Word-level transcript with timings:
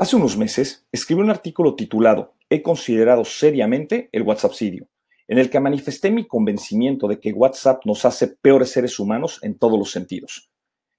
Hace 0.00 0.16
unos 0.16 0.38
meses 0.38 0.86
escribí 0.92 1.20
un 1.20 1.28
artículo 1.28 1.74
titulado 1.74 2.32
He 2.48 2.62
considerado 2.62 3.22
seriamente 3.22 4.08
el 4.12 4.22
WhatsAppcidio, 4.22 4.88
en 5.28 5.36
el 5.36 5.50
que 5.50 5.60
manifesté 5.60 6.10
mi 6.10 6.26
convencimiento 6.26 7.06
de 7.06 7.20
que 7.20 7.34
WhatsApp 7.34 7.84
nos 7.84 8.06
hace 8.06 8.28
peores 8.28 8.70
seres 8.70 8.98
humanos 8.98 9.38
en 9.42 9.58
todos 9.58 9.78
los 9.78 9.90
sentidos. 9.90 10.50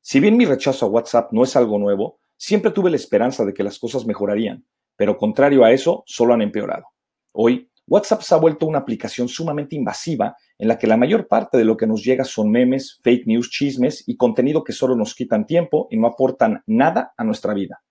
Si 0.02 0.20
bien 0.20 0.38
mi 0.38 0.46
rechazo 0.46 0.86
a 0.86 0.90
WhatsApp 0.90 1.34
no 1.34 1.44
es 1.44 1.56
algo 1.56 1.80
nuevo, 1.80 2.20
siempre 2.38 2.70
tuve 2.70 2.92
la 2.92 2.98
esperanza 2.98 3.44
de 3.44 3.56
que 3.56 3.64
las 3.64 3.80
cosas 3.80 4.06
mejorarían, 4.06 4.68
pero 4.96 5.18
contrario 5.18 5.66
a 5.66 5.72
eso, 5.72 6.04
solo 6.06 6.36
han 6.36 6.44
empeorado. 6.44 6.86
Hoy, 7.32 7.72
WhatsApp 7.88 8.22
se 8.22 8.36
ha 8.36 8.38
vuelto 8.38 8.68
una 8.68 8.78
aplicación 8.78 9.28
sumamente 9.28 9.76
invasiva 9.76 10.38
en 10.60 10.68
la 10.68 10.78
que 10.78 10.86
la 10.86 10.96
mayor 10.96 11.28
parte 11.28 11.58
de 11.58 11.66
lo 11.66 11.76
que 11.76 11.88
nos 11.88 12.04
llega 12.04 12.24
son 12.24 12.52
memes, 12.52 13.00
fake 13.02 13.26
news, 13.26 13.50
chismes 13.50 14.04
y 14.06 14.16
contenido 14.16 14.64
que 14.64 14.74
solo 14.74 14.96
nos 14.96 15.16
quitan 15.16 15.48
tiempo 15.48 15.88
y 15.90 15.98
no 15.98 16.06
aportan 16.06 16.62
nada 16.68 17.16
a 17.18 17.24
nuestra 17.24 17.56
vida. 17.56 17.82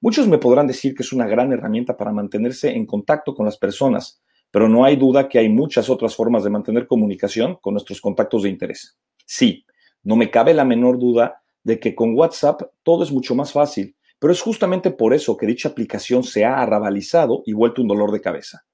Muchos 0.00 0.28
me 0.28 0.38
podrán 0.38 0.66
decir 0.66 0.94
que 0.94 1.02
es 1.02 1.12
una 1.12 1.26
gran 1.26 1.52
herramienta 1.52 1.96
para 1.96 2.12
mantenerse 2.12 2.70
en 2.70 2.86
contacto 2.86 3.34
con 3.34 3.46
las 3.46 3.58
personas, 3.58 4.22
pero 4.50 4.68
no 4.68 4.84
hay 4.84 4.96
duda 4.96 5.28
que 5.28 5.38
hay 5.38 5.48
muchas 5.48 5.88
otras 5.88 6.14
formas 6.14 6.44
de 6.44 6.50
mantener 6.50 6.86
comunicación 6.86 7.56
con 7.60 7.74
nuestros 7.74 8.00
contactos 8.00 8.42
de 8.42 8.50
interés. 8.50 8.98
Sí, 9.24 9.64
no 10.02 10.16
me 10.16 10.30
cabe 10.30 10.54
la 10.54 10.64
menor 10.64 10.98
duda 10.98 11.42
de 11.64 11.80
que 11.80 11.94
con 11.94 12.16
WhatsApp 12.16 12.62
todo 12.82 13.02
es 13.02 13.12
mucho 13.12 13.34
más 13.34 13.52
fácil, 13.52 13.96
pero 14.18 14.32
es 14.32 14.40
justamente 14.40 14.90
por 14.90 15.14
eso 15.14 15.36
que 15.36 15.46
dicha 15.46 15.68
aplicación 15.68 16.22
se 16.22 16.44
ha 16.44 16.60
arrabalizado 16.60 17.42
y 17.46 17.52
vuelto 17.54 17.82
un 17.82 17.88
dolor 17.88 18.12
de 18.12 18.20
cabeza. 18.20 18.64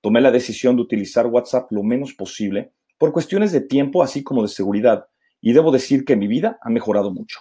Tomé 0.00 0.20
la 0.20 0.30
decisión 0.30 0.76
de 0.76 0.82
utilizar 0.82 1.26
WhatsApp 1.26 1.70
lo 1.70 1.82
menos 1.82 2.14
posible 2.14 2.72
por 2.98 3.12
cuestiones 3.12 3.52
de 3.52 3.60
tiempo 3.60 4.02
así 4.02 4.22
como 4.22 4.42
de 4.42 4.48
seguridad, 4.48 5.06
y 5.40 5.52
debo 5.52 5.70
decir 5.70 6.04
que 6.04 6.16
mi 6.16 6.26
vida 6.26 6.58
ha 6.62 6.70
mejorado 6.70 7.12
mucho. 7.12 7.38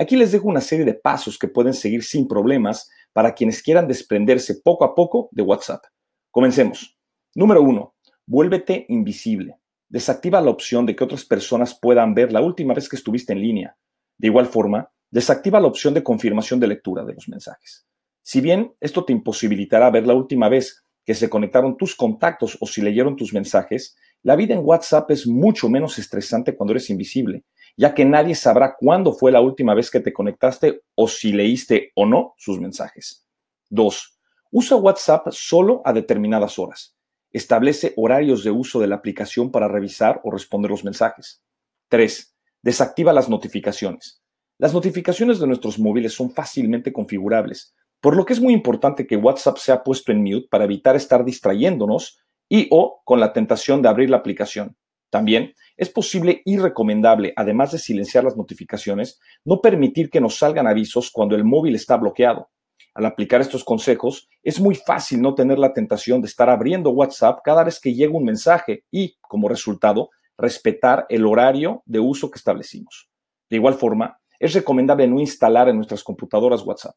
Aquí 0.00 0.16
les 0.16 0.32
dejo 0.32 0.48
una 0.48 0.62
serie 0.62 0.86
de 0.86 0.94
pasos 0.94 1.38
que 1.38 1.46
pueden 1.46 1.74
seguir 1.74 2.02
sin 2.02 2.26
problemas 2.26 2.88
para 3.12 3.34
quienes 3.34 3.62
quieran 3.62 3.86
desprenderse 3.86 4.62
poco 4.64 4.86
a 4.86 4.94
poco 4.94 5.28
de 5.30 5.42
WhatsApp. 5.42 5.84
Comencemos. 6.30 6.96
Número 7.34 7.60
1. 7.60 7.94
Vuélvete 8.24 8.86
invisible. 8.88 9.58
Desactiva 9.90 10.40
la 10.40 10.48
opción 10.48 10.86
de 10.86 10.96
que 10.96 11.04
otras 11.04 11.26
personas 11.26 11.78
puedan 11.78 12.14
ver 12.14 12.32
la 12.32 12.40
última 12.40 12.72
vez 12.72 12.88
que 12.88 12.96
estuviste 12.96 13.34
en 13.34 13.42
línea. 13.42 13.76
De 14.16 14.28
igual 14.28 14.46
forma, 14.46 14.88
desactiva 15.10 15.60
la 15.60 15.68
opción 15.68 15.92
de 15.92 16.02
confirmación 16.02 16.60
de 16.60 16.68
lectura 16.68 17.04
de 17.04 17.12
los 17.12 17.28
mensajes. 17.28 17.86
Si 18.22 18.40
bien 18.40 18.72
esto 18.80 19.04
te 19.04 19.12
imposibilitará 19.12 19.90
ver 19.90 20.06
la 20.06 20.14
última 20.14 20.48
vez 20.48 20.82
que 21.04 21.12
se 21.12 21.28
conectaron 21.28 21.76
tus 21.76 21.94
contactos 21.94 22.56
o 22.62 22.66
si 22.66 22.80
leyeron 22.80 23.16
tus 23.16 23.34
mensajes, 23.34 23.98
la 24.22 24.34
vida 24.34 24.54
en 24.54 24.64
WhatsApp 24.64 25.10
es 25.10 25.26
mucho 25.26 25.68
menos 25.68 25.98
estresante 25.98 26.56
cuando 26.56 26.72
eres 26.72 26.88
invisible, 26.88 27.44
ya 27.76 27.94
que 27.94 28.04
nadie 28.04 28.34
sabrá 28.34 28.76
cuándo 28.78 29.12
fue 29.12 29.32
la 29.32 29.40
última 29.40 29.74
vez 29.74 29.90
que 29.90 30.00
te 30.00 30.12
conectaste 30.12 30.82
o 30.94 31.08
si 31.08 31.32
leíste 31.32 31.92
o 31.94 32.06
no 32.06 32.34
sus 32.36 32.60
mensajes. 32.60 33.26
2. 33.70 34.18
Usa 34.50 34.76
WhatsApp 34.76 35.28
solo 35.30 35.82
a 35.84 35.92
determinadas 35.92 36.58
horas. 36.58 36.96
Establece 37.32 37.92
horarios 37.96 38.42
de 38.42 38.50
uso 38.50 38.80
de 38.80 38.88
la 38.88 38.96
aplicación 38.96 39.50
para 39.50 39.68
revisar 39.68 40.20
o 40.24 40.30
responder 40.30 40.70
los 40.70 40.84
mensajes. 40.84 41.42
3. 41.88 42.34
Desactiva 42.62 43.12
las 43.12 43.28
notificaciones. 43.28 44.22
Las 44.58 44.74
notificaciones 44.74 45.38
de 45.38 45.46
nuestros 45.46 45.78
móviles 45.78 46.12
son 46.12 46.32
fácilmente 46.32 46.92
configurables, 46.92 47.74
por 48.00 48.16
lo 48.16 48.24
que 48.24 48.32
es 48.32 48.40
muy 48.40 48.52
importante 48.52 49.06
que 49.06 49.16
WhatsApp 49.16 49.56
sea 49.56 49.82
puesto 49.82 50.12
en 50.12 50.22
mute 50.22 50.48
para 50.50 50.64
evitar 50.64 50.96
estar 50.96 51.24
distrayéndonos 51.24 52.18
y 52.48 52.68
o 52.70 53.00
con 53.04 53.20
la 53.20 53.32
tentación 53.32 53.80
de 53.80 53.88
abrir 53.88 54.10
la 54.10 54.18
aplicación. 54.18 54.76
También 55.10 55.54
es 55.76 55.90
posible 55.90 56.40
y 56.44 56.56
recomendable, 56.56 57.32
además 57.36 57.72
de 57.72 57.78
silenciar 57.78 58.24
las 58.24 58.36
notificaciones, 58.36 59.20
no 59.44 59.60
permitir 59.60 60.08
que 60.08 60.20
nos 60.20 60.38
salgan 60.38 60.66
avisos 60.66 61.10
cuando 61.10 61.34
el 61.34 61.44
móvil 61.44 61.74
está 61.74 61.96
bloqueado. 61.96 62.48
Al 62.94 63.06
aplicar 63.06 63.40
estos 63.40 63.64
consejos, 63.64 64.28
es 64.42 64.60
muy 64.60 64.74
fácil 64.74 65.20
no 65.20 65.34
tener 65.34 65.58
la 65.58 65.72
tentación 65.72 66.20
de 66.20 66.26
estar 66.26 66.48
abriendo 66.48 66.90
WhatsApp 66.90 67.40
cada 67.44 67.64
vez 67.64 67.80
que 67.80 67.94
llega 67.94 68.16
un 68.16 68.24
mensaje 68.24 68.84
y, 68.90 69.16
como 69.20 69.48
resultado, 69.48 70.10
respetar 70.38 71.06
el 71.08 71.26
horario 71.26 71.82
de 71.86 72.00
uso 72.00 72.30
que 72.30 72.38
establecimos. 72.38 73.08
De 73.48 73.56
igual 73.56 73.74
forma, 73.74 74.18
es 74.38 74.54
recomendable 74.54 75.06
no 75.06 75.20
instalar 75.20 75.68
en 75.68 75.76
nuestras 75.76 76.02
computadoras 76.02 76.62
WhatsApp. 76.62 76.96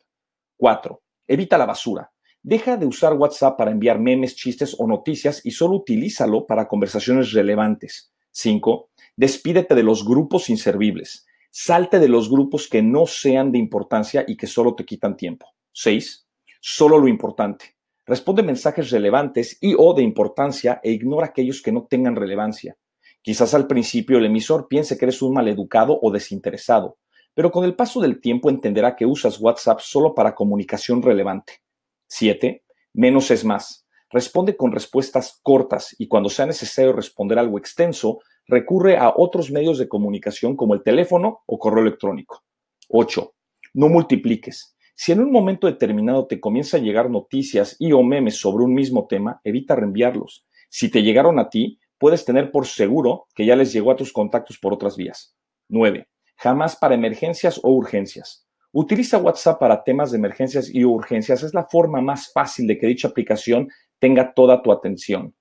4. 0.58 1.02
Evita 1.28 1.58
la 1.58 1.66
basura. 1.66 2.12
Deja 2.46 2.76
de 2.76 2.86
usar 2.86 3.14
WhatsApp 3.14 3.58
para 3.58 3.72
enviar 3.72 4.02
memes, 4.02 4.36
chistes 4.36 4.76
o 4.78 4.86
noticias 4.86 5.40
y 5.46 5.52
solo 5.52 5.78
utilízalo 5.78 6.46
para 6.46 6.68
conversaciones 6.68 7.32
relevantes. 7.32 8.12
5. 8.32 8.90
Despídete 9.16 9.76
de 9.76 9.84
los 9.84 10.04
grupos 10.04 10.50
inservibles. 10.50 11.26
Salte 11.52 12.00
de 12.00 12.10
los 12.10 12.30
grupos 12.30 12.68
que 12.68 12.82
no 12.82 13.06
sean 13.06 13.54
de 13.54 13.60
importancia 13.60 14.26
y 14.28 14.36
que 14.36 14.48
solo 14.48 14.76
te 14.76 14.84
quitan 14.84 15.16
tiempo. 15.16 15.46
6. 15.72 16.28
Solo 16.60 16.98
lo 16.98 17.08
importante. 17.08 17.78
Responde 18.06 18.44
mensajes 18.44 18.92
relevantes 18.92 19.58
y 19.62 19.74
o 19.78 19.94
de 19.94 20.04
importancia 20.04 20.82
e 20.84 20.92
ignora 20.92 21.28
aquellos 21.28 21.62
que 21.62 21.72
no 21.72 21.86
tengan 21.86 22.18
relevancia. 22.18 22.76
Quizás 23.22 23.54
al 23.54 23.68
principio 23.68 24.18
el 24.18 24.26
emisor 24.26 24.68
piense 24.68 24.98
que 24.98 25.06
eres 25.06 25.22
un 25.22 25.34
maleducado 25.34 25.98
o 26.02 26.12
desinteresado, 26.12 26.98
pero 27.34 27.52
con 27.52 27.64
el 27.64 27.74
paso 27.74 28.02
del 28.02 28.20
tiempo 28.20 28.50
entenderá 28.50 28.98
que 28.98 29.06
usas 29.06 29.40
WhatsApp 29.40 29.80
solo 29.80 30.14
para 30.14 30.36
comunicación 30.36 31.02
relevante. 31.02 31.64
7. 32.08 32.64
Menos 32.94 33.32
es 33.32 33.44
más. 33.46 33.88
Responde 34.10 34.56
con 34.56 34.72
respuestas 34.72 35.40
cortas 35.42 35.96
y 35.98 36.08
cuando 36.08 36.30
sea 36.30 36.46
necesario 36.46 36.94
responder 36.94 37.40
algo 37.40 37.58
extenso, 37.58 38.20
recurre 38.48 38.98
a 38.98 39.14
otros 39.16 39.52
medios 39.52 39.78
de 39.78 39.88
comunicación 39.88 40.56
como 40.56 40.74
el 40.74 40.84
teléfono 40.84 41.42
o 41.46 41.58
correo 41.58 41.82
electrónico. 41.82 42.44
8. 42.90 43.34
No 43.74 43.90
multipliques. 43.90 44.76
Si 44.96 45.12
en 45.12 45.22
un 45.22 45.32
momento 45.32 45.66
determinado 45.66 46.28
te 46.28 46.40
comienza 46.40 46.78
a 46.78 46.82
llegar 46.82 47.10
noticias 47.10 47.76
y 47.80 47.92
o 47.92 48.04
memes 48.04 48.36
sobre 48.36 48.64
un 48.64 48.74
mismo 48.74 49.08
tema, 49.08 49.42
evita 49.44 49.76
reenviarlos. 49.76 50.46
Si 50.70 50.90
te 50.90 51.02
llegaron 51.02 51.40
a 51.40 51.50
ti, 51.50 51.80
puedes 51.98 52.26
tener 52.26 52.52
por 52.52 52.68
seguro 52.68 53.26
que 53.34 53.46
ya 53.46 53.56
les 53.56 53.74
llegó 53.74 53.92
a 53.92 53.96
tus 53.96 54.14
contactos 54.14 54.60
por 54.60 54.74
otras 54.74 54.96
vías. 54.96 55.36
9 55.70 56.08
jamás 56.44 56.76
para 56.76 56.96
emergencias 56.96 57.60
o 57.64 57.72
urgencias. 57.72 58.43
Utiliza 58.76 59.20
WhatsApp 59.20 59.60
para 59.60 59.84
temas 59.84 60.10
de 60.10 60.18
emergencias 60.18 60.68
y 60.74 60.84
urgencias. 60.84 61.44
Es 61.44 61.54
la 61.54 61.66
forma 61.66 62.02
más 62.02 62.32
fácil 62.34 62.66
de 62.66 62.80
que 62.80 62.88
dicha 62.88 63.08
aplicación 63.08 63.70
tenga 64.00 64.34
toda 64.34 64.64
tu 64.64 64.72
atención. 64.72 65.36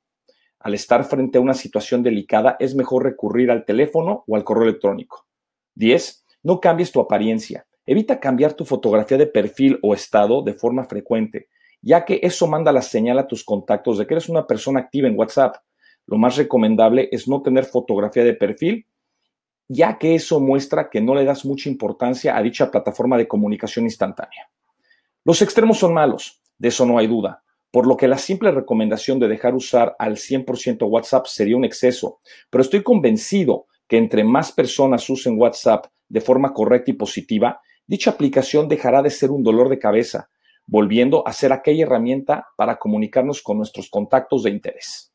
Al 0.61 0.75
estar 0.75 1.03
frente 1.05 1.39
a 1.39 1.41
una 1.41 1.55
situación 1.55 2.03
delicada, 2.03 2.57
es 2.61 2.75
mejor 2.75 3.05
recurrir 3.05 3.51
al 3.51 3.65
teléfono 3.65 4.23
o 4.27 4.37
al 4.37 4.45
correo 4.45 4.65
electrónico. 4.65 5.27
10. 5.77 6.27
No 6.43 6.61
cambies 6.61 6.93
tu 6.93 7.01
apariencia. 7.01 7.67
Evita 7.87 8.21
cambiar 8.21 8.53
tu 8.53 8.67
fotografía 8.67 9.17
de 9.17 9.27
perfil 9.27 9.79
o 9.83 9.95
estado 9.95 10.43
de 10.43 10.53
forma 10.53 10.85
frecuente, 10.85 11.49
ya 11.81 12.05
que 12.05 12.21
eso 12.23 12.47
manda 12.47 12.71
la 12.71 12.83
señal 12.83 13.19
a 13.19 13.27
tus 13.27 13.45
contactos 13.45 13.97
de 13.97 14.07
que 14.07 14.13
eres 14.13 14.29
una 14.29 14.47
persona 14.47 14.81
activa 14.81 15.09
en 15.09 15.19
WhatsApp. 15.19 15.57
Lo 16.07 16.19
más 16.19 16.37
recomendable 16.37 17.09
es 17.11 17.27
no 17.27 17.41
tener 17.41 17.65
fotografía 17.65 18.25
de 18.25 18.35
perfil 18.35 18.87
ya 19.69 19.99
que 19.99 20.15
eso 20.15 20.41
muestra 20.41 20.91
que 20.91 21.01
no 21.01 21.15
le 21.15 21.25
das 21.25 21.45
mucha 21.45 21.69
importancia 21.69 22.37
a 22.37 22.43
dicha 22.43 22.71
plataforma 22.71 23.17
de 23.17 23.29
comunicación 23.29 23.85
instantánea. 23.85 24.51
Los 25.25 25.43
extremos 25.43 25.79
son 25.79 25.95
malos, 25.95 26.43
de 26.59 26.69
eso 26.69 26.85
no 26.85 26.99
hay 26.99 27.07
duda, 27.07 27.43
por 27.71 27.87
lo 27.87 27.97
que 27.97 28.09
la 28.09 28.19
simple 28.19 28.51
recomendación 28.51 29.19
de 29.19 29.29
dejar 29.29 29.55
usar 29.55 29.97
al 29.99 30.17
100% 30.17 30.89
WhatsApp 30.89 31.27
sería 31.27 31.57
un 31.57 31.65
exceso, 31.65 32.21
pero 32.51 32.63
estoy 32.63 32.83
convencido 32.83 33.67
que 33.89 33.99
entre 33.99 34.25
más 34.25 34.53
personas 34.53 35.09
usen 35.09 35.39
WhatsApp 35.39 35.87
de 36.09 36.21
forma 36.21 36.53
correcta 36.53 36.91
y 36.91 36.95
positiva, 36.95 37.61
dicha 37.87 38.11
aplicación 38.11 38.69
dejará 38.69 39.03
de 39.03 39.11
ser 39.11 39.31
un 39.31 39.43
dolor 39.43 39.69
de 39.69 39.79
cabeza, 39.79 40.29
volviendo 40.67 41.27
a 41.27 41.33
ser 41.33 41.53
aquella 41.53 41.85
herramienta 41.85 42.47
para 42.57 42.79
comunicarnos 42.79 43.43
con 43.43 43.57
nuestros 43.57 43.89
contactos 43.89 44.43
de 44.43 44.51
interés. 44.51 45.12